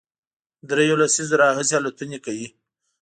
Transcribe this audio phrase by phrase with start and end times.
[0.69, 2.47] درېیو لسیزو راهیسې الوتنې کوي،